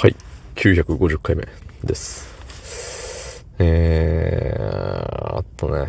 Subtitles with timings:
[0.00, 0.16] はい。
[0.54, 1.46] 950回目
[1.84, 3.44] です。
[3.58, 5.88] えー、あとね、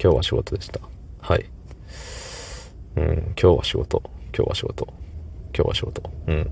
[0.00, 0.78] 今日は仕事でした。
[1.18, 1.44] はい。
[2.94, 4.86] うん、今日は仕事、今日は仕事、
[5.52, 6.08] 今日は仕事。
[6.28, 6.50] うん。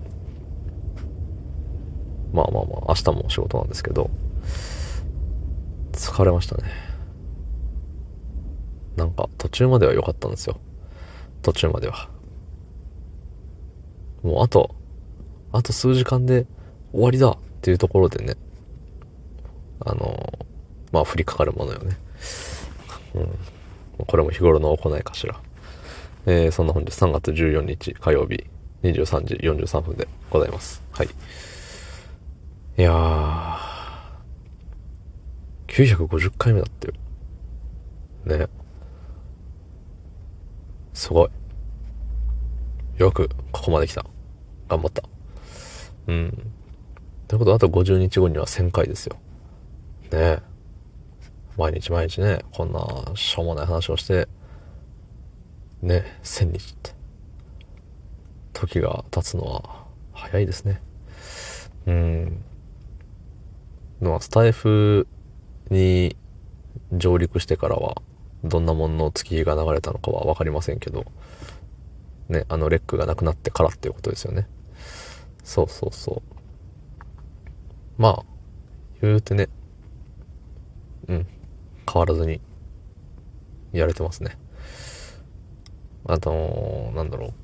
[2.32, 4.10] まあまあまあ、明日も仕事なんですけど、
[5.92, 6.64] 疲れましたね。
[8.96, 10.58] なんか、途中までは良かったんですよ。
[11.42, 12.08] 途中までは。
[14.24, 14.74] もうあと、
[15.52, 16.44] あと数時間で
[16.92, 18.34] 終わりだっていうところでね、
[19.80, 20.32] あの、
[20.92, 21.96] まあ降りかかるものよね。
[23.14, 23.38] うん。
[24.06, 25.40] これも日頃の行いかしら。
[26.26, 28.44] えー、そんな本日3月14日火曜日
[28.82, 30.82] 23時43分でございます。
[30.92, 31.08] はい。
[32.78, 33.56] いやー、
[35.68, 36.94] 950回目だってよ。
[38.26, 38.48] ね。
[40.92, 41.28] すごい。
[42.98, 44.04] よくここまで来た。
[44.68, 45.02] 頑張った。
[46.08, 46.52] うん。
[47.28, 49.16] ということは、あと50日後には1000回ですよ。
[50.12, 50.38] ね。
[51.56, 52.80] 毎日毎日ね、こんな
[53.14, 54.28] しょうもない話をして、
[55.82, 56.94] ね、1000日って。
[58.52, 60.80] 時が経つのは早いですね。
[61.86, 62.44] うん。
[64.00, 65.06] まあ、スタイフ
[65.70, 66.16] に
[66.92, 68.02] 上陸してからは、
[68.44, 71.04] どんなものの月日が流れたのかは分かりませんけど、
[72.28, 74.46] ね、あのレックがなくなってからっていうことですよね。
[75.42, 76.35] そうそうそう。
[77.98, 78.24] まあ、
[79.00, 79.48] 言うてね、
[81.08, 81.26] うん、
[81.90, 82.40] 変わらずに
[83.72, 84.38] やれてますね。
[86.04, 87.34] あと、なんだろ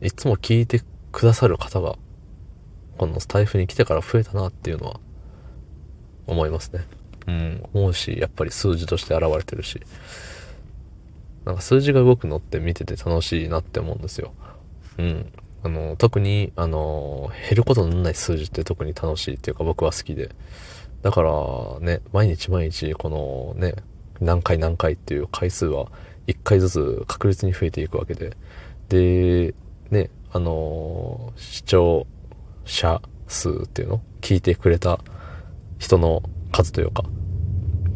[0.00, 0.06] う。
[0.06, 1.96] いつも聞いてくださる方が、
[2.98, 5.00] このスタイフに来てから増えたなっていうのは、
[6.26, 6.84] 思いますね。
[7.26, 9.80] うん、思うし、やっぱり数字として現れてるし、
[11.44, 14.32] なんか数字が動くのって見てて楽しいなって思うんですよ。
[14.98, 15.32] うん。
[15.64, 20.30] あの、特に、あの、減ることのない数字って特に楽しいっていうか僕は好きで。
[21.02, 21.32] だから
[21.80, 23.74] ね、毎日毎日このね、
[24.20, 25.86] 何回何回っていう回数は
[26.26, 28.36] 1回ずつ確実に増えていくわけで。
[28.90, 29.54] で、
[29.90, 32.06] ね、あの、視聴
[32.66, 34.00] 者数っていうの？
[34.20, 35.00] 聞いてくれた
[35.78, 36.22] 人の
[36.52, 37.04] 数というか、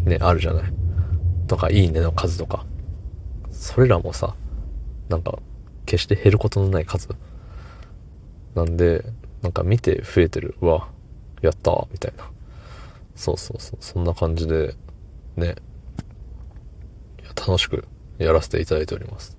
[0.04, 0.72] ね、あるじゃない？
[1.46, 2.64] とか、いいねの数とか。
[3.50, 4.34] それらもさ、
[5.08, 5.38] なんか、
[5.86, 7.08] 決して減ることのない数。
[8.54, 9.04] なんで、
[9.42, 10.56] なんか見て増えてる。
[10.60, 10.88] うわ、
[11.42, 12.28] やったみたいな。
[13.14, 13.76] そうそうそう。
[13.80, 14.74] そんな感じで、
[15.36, 15.56] ね。
[17.36, 17.86] 楽しく
[18.18, 19.36] やらせていただいております。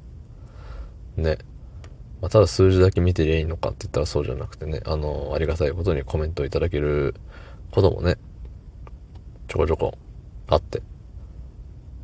[1.18, 1.38] ね。
[2.22, 7.16] まあ、ただ数字だけ見てりゃいいのかって言ったらそうじゃなくてね、あの、ありがたいことにコメントいただける
[7.72, 8.18] こともね、
[9.48, 9.98] ちょこちょこ
[10.48, 10.82] あって、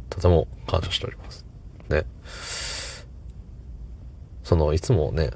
[0.09, 1.45] とても感謝しております。
[1.89, 2.05] ね。
[4.43, 5.31] その、いつもね、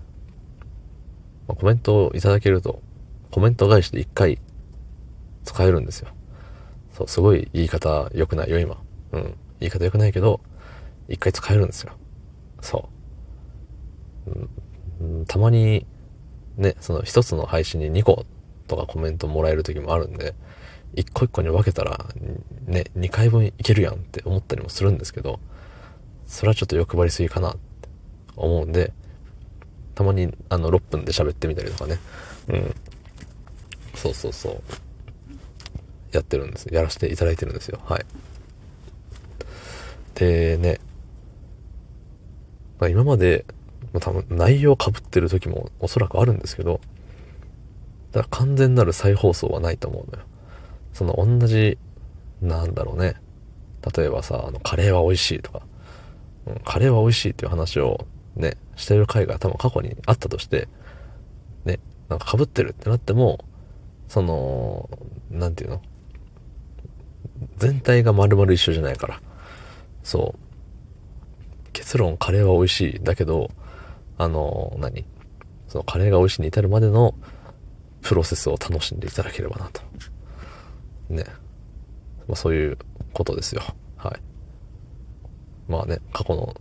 [1.49, 2.79] まあコメントをいただけると、
[3.31, 4.37] コメント返しで一回
[5.43, 6.09] 使えるんですよ。
[6.93, 8.77] そう、すごい言い方良くないよ、今。
[9.13, 9.35] うん。
[9.59, 10.41] 言い方良くないけど、
[11.07, 11.93] 一回使えるんですよ。
[12.61, 12.89] そ
[14.27, 14.31] う。
[15.01, 15.87] うん、たまに、
[16.57, 18.25] ね、その一つの配信に2個
[18.67, 20.35] とかコメントもらえる時もあるんで、
[20.93, 22.05] 一個一個に分けたら、
[22.67, 25.39] ね、2回分いけるやんって思ったりもするんですけど、
[26.27, 27.59] それはちょっと欲張りすぎかなって
[28.35, 28.93] 思うんで、
[29.99, 31.99] たまにあの6分で喋ってみたりとかね、
[32.47, 32.75] うん。
[33.95, 34.61] そうそうそう。
[36.13, 36.73] やってるんです。
[36.73, 37.81] やらせていただいてるんですよ。
[37.83, 38.05] はい。
[40.15, 40.79] でね、
[42.79, 43.43] まあ、今まで、
[43.91, 46.79] まあ、多分内容被ってる時もおそらくあるんですけど、
[48.13, 50.25] だから完全なる再放送はないと思うのよ。
[50.93, 51.77] その同じ、
[52.41, 53.15] なんだろうね。
[53.97, 55.61] 例えばさ、あの、カレーは美味しいとか、
[56.45, 60.67] うん、カレーは美味しいっていう話をね、してる回が多分過去にあったとして、
[61.65, 63.43] ね、なんか被ってるってなっても、
[64.07, 64.89] その、
[65.29, 65.81] なんていうの？
[67.57, 69.21] 全体が丸々一緒じゃないから。
[70.03, 71.71] そう。
[71.73, 72.99] 結論、カレーは美味しい。
[73.03, 73.51] だけど、
[74.17, 75.05] あの、何？
[75.67, 77.13] そのカレーが美味しいに至るまでの
[78.01, 79.81] プロセスを楽しんでいただければなと。
[81.09, 81.25] ね。
[82.27, 82.77] まあそういう
[83.13, 83.61] ことですよ。
[83.97, 84.19] はい。
[85.71, 86.55] まあね、過去の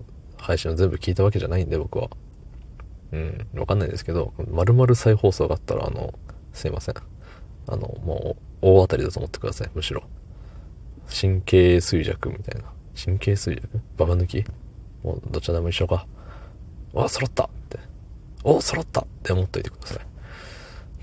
[0.48, 2.08] 配信を全部聞いたわけじゃないんで、僕は。
[3.12, 6.14] うん、わかんないですけど、丸々再放送があったら、あの、
[6.54, 6.94] すいません。
[7.66, 10.04] あの、もう、大当たりだと思ってください、むしろ。
[11.08, 12.72] 神経衰弱みたいな。
[12.96, 13.68] 神経衰弱？
[13.98, 14.42] ババ抜き？
[15.02, 16.06] もう、どちらでも一緒か。
[16.94, 17.78] わ、揃ったって。
[18.42, 20.00] お、揃ったって思っといてくださ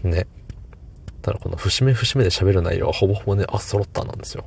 [0.03, 0.07] い。
[0.07, 0.25] ね。
[1.21, 4.45] ただこの節目節目で喋る内容はほぼほぼね、あ、揃ったなんですよ。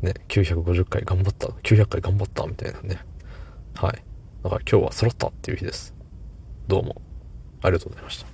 [0.00, 2.98] ね、950回頑張った、900回頑張ったみたいなね。
[3.74, 4.02] はい。
[4.44, 5.94] だから今日は揃ったっていう日です。
[6.68, 7.00] どうも
[7.62, 8.33] ありがとうございました。